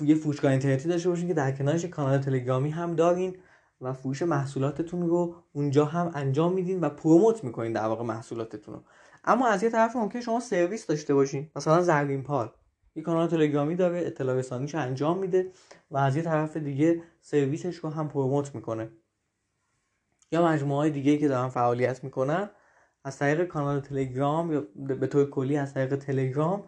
یه 0.00 0.14
فروشگاه 0.14 0.50
اینترنتی 0.50 0.88
داشته 0.88 1.08
باشین 1.08 1.28
که 1.28 1.34
در 1.34 1.52
کنارش 1.52 1.84
کانال 1.84 2.18
تلگرامی 2.18 2.70
هم 2.70 2.94
دارین 2.94 3.36
و 3.80 3.92
فروش 3.92 4.22
محصولاتتون 4.22 5.08
رو 5.08 5.34
اونجا 5.52 5.84
هم 5.84 6.10
انجام 6.14 6.52
میدین 6.52 6.80
و 6.80 6.88
پروموت 6.88 7.44
می‌کنین 7.44 7.72
در 7.72 7.86
واقع 7.86 8.04
محصولاتتون 8.04 8.74
رو. 8.74 8.82
اما 9.24 9.48
از 9.48 9.62
یه 9.62 9.70
طرف 9.70 9.96
ممکن 9.96 10.20
شما 10.20 10.40
سرویس 10.40 10.86
داشته 10.86 11.14
باشین. 11.14 11.50
مثلا 11.56 11.82
زرین 11.82 12.22
پال. 12.22 12.50
یه 12.94 13.02
کانال 13.02 13.28
تلگرامی 13.28 13.76
داره 13.76 13.98
اطلاع 14.06 14.36
رسانیش 14.36 14.74
انجام 14.74 15.18
میده 15.18 15.50
و 15.90 15.96
از 15.96 16.16
یه 16.16 16.22
طرف 16.22 16.56
دیگه 16.56 17.02
سرویسش 17.22 17.76
رو 17.76 17.90
هم 17.90 18.08
پروموت 18.08 18.54
می‌کنه. 18.54 18.90
یا 20.32 20.46
مجموعه 20.46 20.78
های 20.78 20.90
دیگه 20.90 21.18
که 21.18 21.28
دارن 21.28 21.48
فعالیت 21.48 22.04
می‌کنن 22.04 22.50
از 23.04 23.18
طریق 23.18 23.44
کانال 23.44 23.80
تلگرام 23.80 24.52
یا 24.52 24.64
به 24.74 25.06
طور 25.06 25.30
کلی 25.30 25.56
از 25.56 25.74
طریق 25.74 25.96
تلگرام 25.96 26.64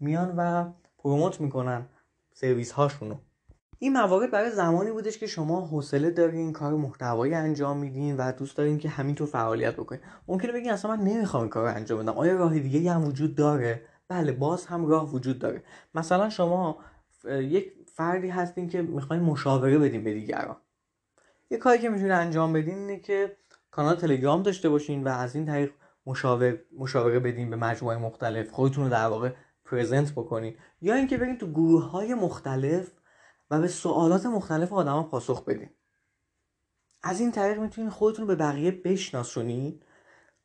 میان 0.00 0.34
و 0.36 0.72
پروموت 0.98 1.40
می‌کنن 1.40 1.88
سرویس 2.32 2.72
هاشونو 2.72 3.16
این 3.80 3.92
موارد 3.92 4.30
برای 4.30 4.50
زمانی 4.50 4.90
بودش 4.90 5.18
که 5.18 5.26
شما 5.26 5.60
حوصله 5.60 6.10
دارین 6.10 6.52
کار 6.52 6.74
محتوایی 6.74 7.34
انجام 7.34 7.78
میدین 7.78 8.16
و 8.16 8.32
دوست 8.32 8.56
دارین 8.56 8.78
که 8.78 8.88
همینطور 8.88 9.26
فعالیت 9.26 9.74
بکنین. 9.74 10.00
ممکنه 10.28 10.52
بگین 10.52 10.72
اصلا 10.72 10.96
من 10.96 11.04
نمی‌خوام 11.04 11.42
این 11.42 11.50
کار 11.50 11.68
رو 11.68 11.76
انجام 11.76 12.02
بدم. 12.02 12.18
آیا 12.18 12.36
راه 12.36 12.58
دیگه 12.58 12.92
هم 12.92 13.04
وجود 13.04 13.34
داره؟ 13.34 13.82
بله 14.08 14.32
باز 14.32 14.66
هم 14.66 14.86
راه 14.86 15.12
وجود 15.12 15.38
داره. 15.38 15.62
مثلا 15.94 16.30
شما 16.30 16.78
یک 17.24 17.72
فردی 17.94 18.28
هستین 18.28 18.68
که 18.68 18.82
می‌خواین 18.82 19.22
مشاوره 19.22 19.78
بدین 19.78 20.04
به 20.04 20.14
دیگران. 20.14 20.56
یه 21.50 21.58
کاری 21.58 21.78
که 21.78 21.88
می‌تونین 21.88 22.12
انجام 22.12 22.52
بدین 22.52 22.74
اینه 22.74 23.00
که 23.00 23.36
کانال 23.70 23.96
تلگرام 23.96 24.42
داشته 24.42 24.68
باشین 24.68 25.04
و 25.04 25.08
از 25.08 25.34
این 25.34 25.44
طریق 25.46 25.70
مشاور 26.06 26.58
مشاوره 26.78 27.18
بدین 27.18 27.50
به 27.50 27.56
مجموعه 27.56 27.98
مختلف 27.98 28.50
خودتون 28.50 28.84
رو 28.84 28.90
در 28.90 29.06
واقع 29.06 29.32
پرزنت 29.64 30.12
بکنین. 30.12 30.54
یا 30.80 30.94
اینکه 30.94 31.16
برین 31.16 31.38
تو 31.38 31.46
گروه 31.46 31.90
های 31.90 32.14
مختلف 32.14 32.90
و 33.50 33.60
به 33.60 33.68
سوالات 33.68 34.26
مختلف 34.26 34.72
آدما 34.72 35.02
پاسخ 35.02 35.44
بدین. 35.44 35.70
از 37.02 37.20
این 37.20 37.32
طریق 37.32 37.58
می‌تونین 37.58 37.90
خودتون 37.90 38.22
رو 38.22 38.26
به 38.28 38.36
بقیه 38.36 38.70
بشناسونین 38.70 39.82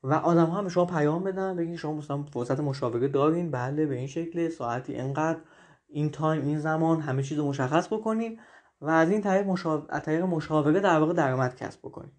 و 0.03 0.13
آدم 0.13 0.45
ها 0.45 0.57
هم 0.57 0.69
شما 0.69 0.86
پیام 0.86 1.24
بدن 1.24 1.55
بگین 1.55 1.77
شما 1.77 1.93
مثلا 1.93 2.24
فرصت 2.24 2.60
مشاوره 2.60 3.07
دارین. 3.07 3.51
بله 3.51 3.86
به 3.86 3.95
این 3.95 4.07
شکل 4.07 4.50
ساعتی 4.50 4.95
انقدر 4.95 5.39
این 5.88 6.10
تایم 6.10 6.45
این 6.45 6.60
زمان 6.60 7.01
همه 7.01 7.24
چیز 7.24 7.38
رو 7.38 7.48
مشخص 7.48 7.88
بکنین 7.93 8.39
و 8.81 8.89
از 8.89 9.10
این 9.10 9.22
طریق 9.22 9.48
مشاوره, 9.48 10.24
مشاوره 10.24 10.79
در 10.79 11.00
واقع 11.00 11.13
درآمد 11.13 11.55
کسب 11.55 11.79
بکنین. 11.79 12.12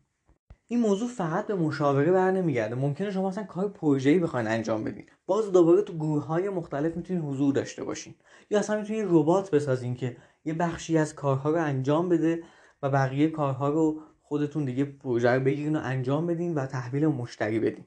این 0.69 0.81
موضوع 0.81 1.09
فقط 1.09 1.47
به 1.47 1.55
مشاوره 1.55 2.13
بر 2.13 2.31
نمیگرده. 2.31 2.75
ممکنه 2.75 3.11
شما 3.11 3.29
اصلا 3.29 3.45
کار 3.45 3.69
پروژه‌ای 3.69 4.19
بخواین 4.19 4.47
انجام 4.47 4.85
بدین. 4.85 5.07
باز 5.27 5.53
دوباره 5.53 5.83
تو 5.83 5.93
گروه 5.93 6.27
های 6.27 6.49
مختلف 6.49 6.97
می‌تونین 6.97 7.23
حضور 7.23 7.55
داشته 7.55 7.85
باشین. 7.85 8.15
یا 8.51 8.59
اصلا 8.59 8.81
می‌تونین 8.81 9.07
ربات 9.09 9.51
بسازین 9.51 9.95
که 9.95 10.17
یه 10.45 10.55
بخشی 10.55 10.99
از 10.99 11.15
کارها 11.15 11.51
رو 11.51 11.57
انجام 11.57 12.09
بده 12.09 12.43
و 12.83 12.91
بقیه 12.91 13.31
کارها 13.31 13.69
رو 13.69 14.01
خودتون 14.23 14.65
دیگه 14.65 14.85
پروژه 14.85 15.31
رو 15.31 15.41
بگیرین 15.41 15.77
و 15.77 15.81
انجام 15.83 16.27
بدین 16.27 16.55
و 16.55 16.67
تحویل 16.67 17.07
مشتری 17.07 17.61
بدین. 17.61 17.85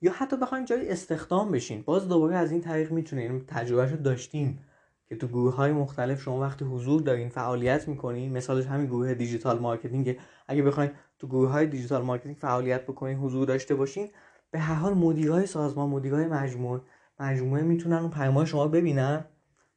یا 0.00 0.12
حتی 0.12 0.36
بخواین 0.36 0.64
جای 0.64 0.88
استخدام 0.88 1.50
بشین. 1.50 1.82
باز 1.82 2.08
دوباره 2.08 2.36
از 2.36 2.52
این 2.52 2.60
طریق 2.60 2.92
می‌تونین 2.92 3.44
تجربهش 3.46 3.90
رو 3.90 3.96
داشتیم 3.96 4.64
که 5.08 5.16
تو 5.16 5.26
گروه 5.26 5.54
های 5.54 5.72
مختلف 5.72 6.22
شما 6.22 6.40
وقتی 6.40 6.64
حضور 6.64 7.02
دارین 7.02 7.28
فعالیت 7.28 7.88
می‌کنین 7.88 8.32
مثالش 8.32 8.66
همین 8.66 8.86
گروه 8.86 9.14
دیجیتال 9.14 9.58
مارکتینگ 9.58 10.18
اگه 10.48 10.62
بخواین 10.62 10.90
تو 11.18 11.26
گروه 11.26 11.50
های 11.50 11.66
دیجیتال 11.66 12.02
مارکتینگ 12.02 12.36
فعالیت 12.36 12.82
بکنین 12.82 13.16
حضور 13.18 13.46
داشته 13.46 13.74
باشین 13.74 14.10
به 14.50 14.58
هر 14.58 14.74
حال 14.74 14.94
مدیرای 14.94 15.46
سازمان 15.46 15.88
مدیرای 15.88 16.26
مجموعه 16.26 16.80
مجموعه 17.20 17.62
می‌تونن 17.62 17.96
اون 17.96 18.10
پیام 18.10 18.44
شما 18.44 18.68
ببینن. 18.68 19.24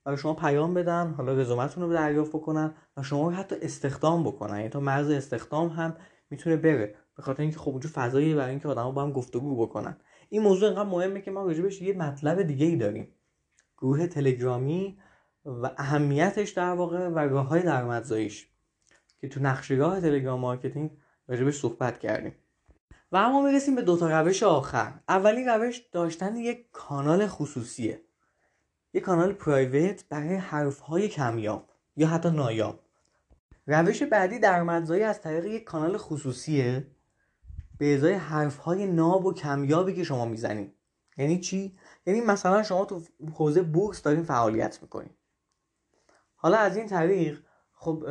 و 0.05 0.11
به 0.11 0.17
شما 0.17 0.33
پیام 0.33 0.73
بدن 0.73 1.13
حالا 1.17 1.33
رزومتون 1.33 1.83
رو 1.83 1.93
دریافت 1.93 2.31
بکنن 2.31 2.73
و 2.97 3.03
شما 3.03 3.29
رو 3.29 3.35
حتی 3.35 3.55
استخدام 3.61 4.23
بکنن. 4.23 4.57
یعنی 4.57 4.69
تا 4.69 4.79
مرز 4.79 5.09
استخدام 5.09 5.67
هم 5.67 5.97
می‌تونه 6.29 6.57
بره. 6.57 6.95
به 7.15 7.23
خاطر 7.23 7.41
اینکه 7.41 7.57
خب 7.59 7.75
وجود 7.75 7.91
فضایی 7.91 8.35
برای 8.35 8.49
اینکه 8.49 8.67
آدما 8.67 8.91
با 8.91 9.03
هم 9.03 9.11
گفتگو 9.11 9.65
بکنن. 9.65 9.97
این 10.29 10.41
موضوع 10.41 10.69
اینقدر 10.69 10.89
مهمه 10.89 11.21
که 11.21 11.31
ما 11.31 11.45
راجبش 11.45 11.81
یه 11.81 11.93
مطلب 11.93 12.41
دیگه 12.41 12.65
ای 12.65 12.75
داریم. 12.75 13.07
گروه 13.77 14.07
تلگرامی 14.07 14.99
و 15.45 15.71
اهمیتش 15.77 16.49
در 16.49 16.73
واقع 16.73 17.07
و 17.07 17.19
راه 17.19 17.47
های 17.47 17.61
درآمدزاییش 17.61 18.49
که 19.21 19.29
تو 19.29 19.39
نقشه‌گاه 19.39 20.01
تلگرام 20.01 20.39
مارکتینگ 20.39 20.91
راجبش 21.27 21.59
صحبت 21.59 21.99
کردیم. 21.99 22.35
و 23.11 23.17
اما 23.17 23.41
می‌رسیم 23.41 23.75
به 23.75 23.81
دوتا 23.81 24.21
روش 24.21 24.43
آخر. 24.43 24.93
اولین 25.09 25.47
روش 25.47 25.77
داشتن 25.91 26.35
یک 26.35 26.71
کانال 26.71 27.27
خصوصیه. 27.27 28.01
یک 28.93 29.03
کانال 29.03 29.33
private 29.33 30.05
برای 30.09 30.35
حرف 30.35 30.79
های 30.79 31.07
کمیاب 31.07 31.69
یا 31.95 32.07
حتی 32.07 32.29
نایاب. 32.29 32.79
روش 33.67 34.03
بعدی 34.03 34.39
درآمدزایی 34.39 35.03
از 35.03 35.21
طریق 35.21 35.45
یک 35.45 35.63
کانال 35.63 35.97
خصوصیه 35.97 36.87
به 37.77 37.95
ازای 37.95 38.13
حرف 38.13 38.57
های 38.57 38.87
ناب 38.87 39.25
و 39.25 39.33
کمیابی 39.33 39.93
که 39.93 40.03
شما 40.03 40.25
می‌زنید 40.25 40.73
یعنی 41.17 41.39
چی؟ 41.39 41.77
یعنی 42.05 42.21
مثلا 42.21 42.63
شما 42.63 42.85
تو 42.85 43.01
حوزه 43.33 43.61
بورس 43.61 44.01
دارین 44.01 44.23
فعالیت 44.23 44.79
می‌کنین. 44.81 45.09
حالا 46.35 46.57
از 46.57 46.77
این 46.77 46.87
طریق 46.87 47.39
خب 47.73 48.05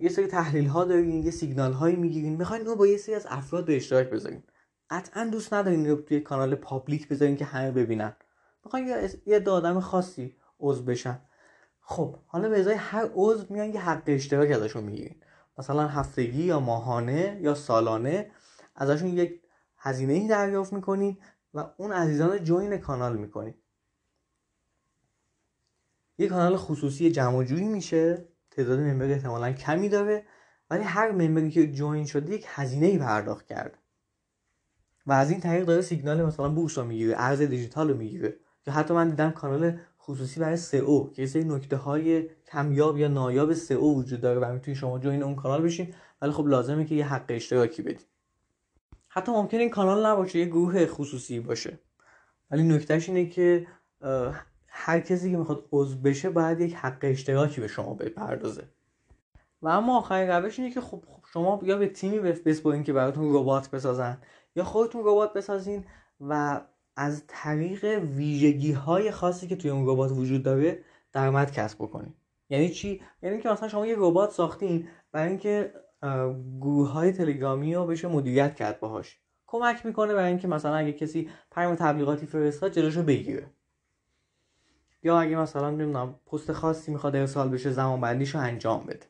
یه 0.00 0.08
سری 0.08 0.26
تحلیل 0.26 0.66
ها 0.66 0.84
دارین 0.84 1.22
یه 1.22 1.30
سیگنال 1.30 1.72
هایی 1.72 1.96
می‌گیرین 1.96 2.36
می‌خواین 2.36 2.66
اون 2.66 2.78
با 2.78 2.86
یه 2.86 2.96
سری 2.96 3.14
از 3.14 3.26
افراد 3.30 3.64
به 3.66 3.76
اشتراک 3.76 4.10
بذارین. 4.10 4.42
قطعا 4.90 5.24
دوست 5.24 5.54
ندارین 5.54 5.86
رو 5.86 5.96
توی 5.96 6.20
کانال 6.20 6.54
پابلیک 6.54 7.08
بذارین 7.08 7.36
که 7.36 7.44
همه 7.44 7.70
ببینن. 7.70 8.16
می‌خواین 8.64 9.08
یه 9.26 9.48
آدم 9.48 9.80
خاصی 9.80 10.36
عضو 10.60 10.84
بشن. 10.84 11.20
خب 11.80 12.16
حالا 12.26 12.48
به 12.48 12.60
ازای 12.60 12.74
هر 12.74 13.10
عضو 13.14 13.46
میان 13.50 13.74
یه 13.74 13.80
حق 13.80 14.02
اشتراک 14.06 14.50
ازشون 14.50 14.84
می‌گیرین 14.84 15.16
مثلا 15.58 15.88
هفتگی 15.88 16.42
یا 16.42 16.60
ماهانه 16.60 17.38
یا 17.42 17.54
سالانه 17.54 18.30
ازشون 18.74 19.08
یک 19.08 19.42
هزینه 19.76 20.12
ای 20.12 20.28
دریافت 20.28 20.72
می‌کنین 20.72 21.18
و 21.54 21.70
اون 21.76 21.92
عزیزان 21.92 22.44
join 22.44 22.78
کانال 22.78 23.16
می‌کنین 23.16 23.54
یه 26.18 26.28
کانال 26.28 26.56
خصوصی 26.56 27.10
جمع 27.10 27.44
و 27.44 27.49
جوری 27.49 27.68
میشه. 27.68 28.28
تعداد 28.50 28.78
ممبر 28.78 29.10
احتمالا 29.10 29.52
کمی 29.52 29.88
داره 29.88 30.24
ولی 30.70 30.82
هر 30.82 31.10
ممبری 31.10 31.50
که 31.50 31.72
join 31.72 32.06
شده 32.06 32.34
یک 32.34 32.44
هزینه 32.48 32.86
ای 32.86 32.98
پرداخت 32.98 33.46
کرده. 33.46 33.78
و 35.06 35.12
از 35.12 35.30
این 35.30 35.40
طریق 35.40 35.64
داره 35.64 35.82
سیگنال 35.82 36.22
مثلا 36.26 36.48
بورس 36.48 36.78
رو 36.78 36.84
می‌گیره 36.84 37.14
ارز 37.18 37.42
دیجیتال 37.42 37.90
رو 37.90 37.96
می‌گیره. 37.96 38.36
یا 38.66 38.72
حتی 38.72 38.94
من 38.94 39.08
دیدم 39.08 39.30
کانال 39.30 39.78
خصوصی 40.00 40.40
برای 40.40 40.78
او 40.80 41.12
که 41.12 41.26
سری 41.26 41.44
نکته 41.44 41.76
های 41.76 42.28
کمیاب 42.52 42.98
یا 42.98 43.08
نایاب 43.08 43.52
او 43.70 43.98
وجود 43.98 44.20
داره 44.20 44.40
و 44.40 44.52
می‌تونید 44.52 44.80
شما 44.80 44.98
join 44.98 45.22
اون 45.22 45.34
کانال 45.34 45.62
بشین. 45.62 45.94
ولی 46.22 46.32
خب 46.32 46.46
لازمه 46.46 46.84
که 46.84 46.94
یه 46.94 47.06
حق 47.06 47.24
اشتراکی 47.28 47.82
بدید 47.82 48.06
حتی 49.08 49.32
ممکن 49.32 49.58
این 49.58 49.70
کانال 49.70 50.06
نباشه 50.06 50.38
یه 50.38 50.46
گروه 50.46 50.86
خصوصی 50.86 51.40
باشه. 51.40 51.78
ولی 52.50 52.62
نکتهش 52.62 53.08
اینه 53.08 53.26
که 53.26 53.66
هر 54.66 55.00
کسی 55.00 55.30
که 55.30 55.36
می‌خواد 55.36 55.64
عضو 55.72 55.96
بشه 55.96 56.30
باید 56.30 56.60
یک 56.60 56.74
حق 56.74 56.98
اشتراکی 57.02 57.60
به 57.60 57.68
شما 57.68 57.94
بپردازه. 57.94 58.64
و 59.62 59.68
اما 59.68 59.98
آخرین 59.98 60.30
روش 60.30 60.58
اینه 60.58 60.74
که 60.74 60.80
خب 60.80 61.02
شما 61.32 61.60
یا 61.62 61.76
به 61.76 61.88
تیمی 61.88 62.18
بسپرین 62.18 62.84
که 62.84 62.92
براتون 62.92 63.34
ربات 63.34 63.70
بسازن 63.70 64.18
یا 64.56 64.64
خودتون 64.64 65.00
ربات 65.04 65.32
بسازین 65.32 65.84
و 66.20 66.60
از 66.96 67.24
طریق 67.26 67.84
ویژگی 67.84 68.72
های 68.72 69.10
خاصی 69.10 69.48
که 69.48 69.56
توی 69.56 69.70
اون 69.70 69.88
ربات 69.88 70.12
وجود 70.12 70.42
داره 70.42 70.84
درآمد 71.12 71.52
کسب 71.52 71.78
بکنین 71.78 72.14
یعنی 72.48 72.68
چی؟ 72.68 73.02
یعنی 73.22 73.40
که 73.40 73.48
مثلا 73.48 73.68
شما 73.68 73.86
یه 73.86 73.94
ربات 73.98 74.30
ساختین 74.30 74.88
برای 75.12 75.28
اینکه 75.28 75.74
گروه 76.60 76.88
های 76.88 77.12
تلگرامی 77.12 77.74
رو 77.74 77.86
بشه 77.86 78.08
مدیریت 78.08 78.56
کرد 78.56 78.80
باهاش. 78.80 79.18
کمک 79.46 79.86
می‌کنه 79.86 80.14
برای 80.14 80.28
اینکه 80.28 80.48
مثلا 80.48 80.74
اگه 80.74 80.92
کسی 80.92 81.30
پیام 81.54 81.74
تبلیغاتی 81.74 82.26
فرستاد 82.26 82.72
جلوشو 82.72 83.02
بگیره. 83.02 83.46
یا 85.02 85.20
اگه 85.20 85.36
مثلا 85.36 85.70
نمی‌دونم 85.70 86.14
پست 86.26 86.52
خاصی 86.52 86.92
می‌خواد 86.92 87.16
ارسال 87.16 87.48
بشه 87.48 87.70
زمان 87.70 88.00
بندیشو 88.00 88.38
انجام 88.38 88.86
بده. 88.86 89.06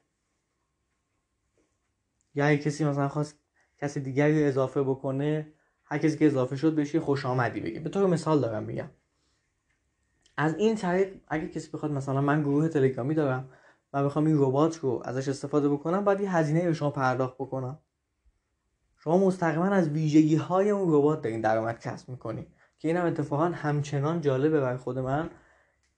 یا 2.34 2.46
اگه 2.46 2.58
کسی 2.58 2.84
مثلا 2.84 3.08
خواست 3.08 3.38
کسی 3.78 4.00
دیگری 4.00 4.44
اضافه 4.44 4.82
بکنه 4.82 5.52
هر 5.90 5.98
کسی 5.98 6.18
که 6.18 6.26
اضافه 6.26 6.56
شد 6.56 6.74
بشه 6.74 7.00
خوش 7.00 7.26
آمدی 7.26 7.60
بگه 7.60 7.80
به 7.80 7.90
طور 7.90 8.06
مثال 8.06 8.40
دارم 8.40 8.62
میگم. 8.62 8.90
از 10.36 10.54
این 10.54 10.74
طریق 10.74 11.14
اگه 11.28 11.48
کسی 11.48 11.70
بخواد 11.72 11.92
مثلا 11.92 12.20
من 12.20 12.42
گروه 12.42 12.68
تلگرامی 12.68 13.14
دارم 13.14 13.48
و 13.92 14.04
بخوام 14.04 14.26
این 14.26 14.36
ربات 14.38 14.76
رو 14.76 15.02
ازش 15.04 15.28
استفاده 15.28 15.68
بکنم 15.68 16.04
باید 16.04 16.20
یه 16.20 16.36
هزینه 16.36 16.64
به 16.64 16.72
شما 16.72 16.90
پرداخت 16.90 17.34
بکنم. 17.34 17.78
شما 18.98 19.18
مستقیما 19.18 19.64
از 19.64 19.88
ویژگی 19.88 20.36
های 20.36 20.70
اون 20.70 20.94
ربات 20.94 21.22
دارین 21.22 21.40
درآمد 21.40 21.80
کسب 21.80 22.08
می‌کنی 22.08 22.46
که 22.78 22.88
اینم 22.88 23.06
اتفاقا 23.06 23.44
همچنان 23.44 24.20
جالبه 24.20 24.60
برای 24.60 24.76
خود 24.76 24.98
من. 24.98 25.30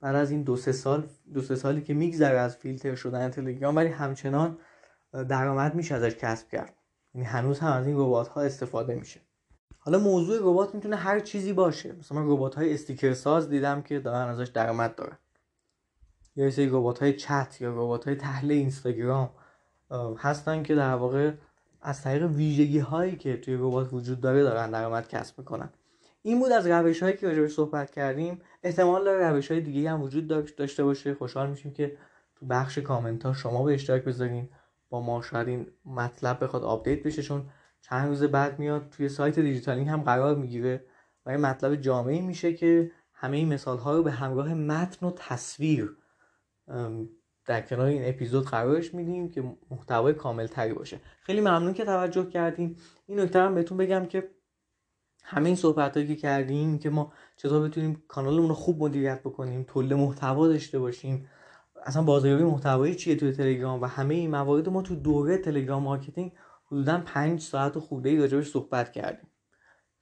بعد 0.01 0.15
از 0.15 0.31
این 0.31 0.43
دو 0.43 0.55
سه 0.55 0.71
سال 0.71 1.07
دو 1.33 1.41
سه 1.41 1.55
سالی 1.55 1.81
که 1.81 1.93
میگذره 1.93 2.37
از 2.39 2.57
فیلتر 2.57 2.95
شدن 2.95 3.29
تلگرام 3.29 3.75
ولی 3.75 3.89
همچنان 3.89 4.57
درآمد 5.11 5.75
میشه 5.75 5.95
ازش 5.95 6.15
کسب 6.15 6.49
کرد. 6.49 6.73
یعنی 7.13 7.27
هنوز 7.27 7.59
هم 7.59 7.71
از 7.71 7.87
این 7.87 7.95
ربات 7.95 8.27
ها 8.27 8.41
استفاده 8.41 8.95
میشه. 8.95 9.19
حالا 9.85 9.99
موضوع 9.99 10.37
ربات 10.41 10.75
می‌تونه 10.75 10.95
هر 10.95 11.19
چیزی 11.19 11.53
باشه. 11.53 11.95
مثلا 11.99 12.33
ربات 12.33 12.55
های 12.55 12.73
استیکر 12.73 13.13
ساز 13.13 13.49
دیدم 13.49 13.81
که 13.81 13.99
دارن 13.99 14.29
ازش 14.29 14.47
درآمد 14.47 14.95
دارن. 14.95 15.17
یا 16.35 16.51
سری 16.51 16.69
ربات 16.69 16.99
های 16.99 17.13
چت 17.13 17.57
یا 17.61 17.69
ربات 17.69 18.05
های 18.07 18.15
تحلیل 18.15 18.51
اینستاگرام 18.51 19.29
هستن 20.17 20.63
که 20.63 20.75
در 20.75 20.95
واقع 20.95 21.31
از 21.81 22.01
طریق 22.01 22.23
ویژگی 22.23 22.79
هایی 22.79 23.15
که 23.15 23.37
توی 23.37 23.53
ربات 23.53 23.93
وجود 23.93 24.21
داره 24.21 24.43
دارن 24.43 24.71
درآمد 24.71 25.07
کسب 25.07 25.39
می‌کنن. 25.39 25.69
این 26.21 26.39
بود 26.39 26.51
از 26.51 26.67
روش 26.67 27.03
هایی 27.03 27.17
که 27.17 27.27
راجبش 27.27 27.51
صحبت 27.51 27.91
کردیم. 27.91 28.41
احتمال 28.63 29.03
داره 29.05 29.29
روش 29.29 29.51
های 29.51 29.61
دیگه 29.61 29.91
هم 29.91 30.01
وجود 30.01 30.27
داشته 30.57 30.83
باشه. 30.83 31.13
خوشحال 31.13 31.49
میشیم 31.49 31.73
که 31.73 31.97
تو 32.35 32.45
بخش 32.45 32.77
کامنت 32.77 33.25
ها 33.25 33.33
شما 33.33 33.63
به 33.63 33.73
اشتراک 33.73 34.03
بذارین. 34.03 34.49
اما 34.89 35.21
شاید 35.21 35.47
این 35.47 35.67
مطلب 35.85 36.43
بخواد 36.43 36.63
update 36.63 37.03
بشه 37.03 37.21
چون 37.21 37.45
چند 37.83 38.07
روز 38.07 38.23
بعد 38.23 38.59
میاد 38.59 38.89
توی 38.89 39.09
سایت 39.09 39.39
دیجیتالینگ 39.39 39.89
هم 39.89 40.01
قرار 40.01 40.35
می‌گیره 40.35 40.85
و 41.25 41.29
این 41.29 41.39
مطلب 41.39 41.75
جامعی 41.75 42.21
میشه 42.21 42.53
که 42.53 42.91
همه 43.13 43.37
این 43.37 43.53
مثال 43.53 43.77
ها 43.77 43.97
رو 43.97 44.03
به 44.03 44.11
همراه 44.11 44.53
متن 44.53 45.05
و 45.05 45.11
تصویر 45.15 45.97
در 47.45 47.61
کنار 47.61 47.85
این 47.85 48.09
اپیزود 48.09 48.45
قرارش 48.45 48.93
میدیم 48.93 49.29
که 49.29 49.43
محتوای 49.71 50.13
کامل 50.13 50.47
تری 50.47 50.73
باشه. 50.73 50.99
خیلی 51.21 51.41
ممنون 51.41 51.73
که 51.73 51.85
توجه 51.85 52.25
کردیم 52.29 52.75
این 53.05 53.19
نکته 53.19 53.39
هم 53.39 53.55
بهتون 53.55 53.77
بگم 53.77 54.05
که 54.05 54.29
همه 55.23 55.45
این 55.45 55.55
صحبت 55.55 55.93
که 55.93 56.15
کردیم 56.15 56.79
که 56.79 56.89
ما 56.89 57.13
چطور 57.35 57.67
بتونیم 57.67 58.03
کانالمون 58.07 58.49
رو 58.49 58.55
خوب 58.55 58.83
مدیریت 58.83 59.19
بکنیم 59.19 59.63
تولید 59.67 59.93
محتوا 59.93 60.47
داشته 60.47 60.79
باشیم. 60.79 61.29
اصلا 61.85 62.03
بازاریابی 62.03 62.43
محتوایی 62.43 62.95
چیه 62.95 63.15
توی 63.15 63.31
تلگرام؟ 63.31 63.81
و 63.81 63.85
همه 63.85 64.15
این 64.15 64.31
موارد 64.31 64.69
ما 64.69 64.81
تو 64.81 64.95
دوره 64.95 65.37
تلگرام 65.37 65.83
مارکتینگ 65.83 66.31
حدودا 66.73 67.01
5 67.05 67.41
ساعت 67.41 67.79
خورده 67.79 68.09
ای 68.09 68.17
راجبش 68.17 68.51
صحبت 68.51 68.91
کردیم. 68.91 69.29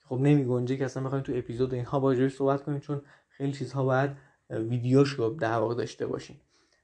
خب 0.06 0.16
نمی 0.16 0.46
گنجه 0.46 0.78
که 0.78 0.86
اصلا 0.86 1.04
بخوایم 1.04 1.24
تو 1.24 1.34
اپیزود 1.36 1.74
اینها 1.74 1.98
راجبش 1.98 2.36
صحبت 2.36 2.64
کنیم 2.64 2.80
چون 2.80 3.02
خیلی 3.30 3.52
چیزها 3.52 3.84
باید 3.84 4.12
ویدیوش 4.50 5.10
رو 5.10 5.30
در 5.30 5.58
واقع 5.58 5.76
داشته 5.76 6.08
باشیم. 6.08 6.42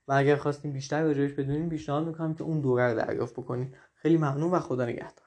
و 0.07 0.13
اگر 0.13 0.35
خواستیم 0.35 0.73
بیشتر 0.73 1.03
راجبش 1.03 1.31
بدونیم 1.31 1.69
پیشنهاد 1.69 2.07
می‌کنم 2.07 2.33
که 2.33 2.43
اون 2.43 2.61
دوره 2.61 2.93
رو 2.93 2.99
دریافت 2.99 3.33
بکنید 3.33 3.77
خیلی 3.95 4.17
ممنون 4.17 4.51
و 4.51 4.59
خدا 4.59 4.85
نگهدار. 4.85 5.26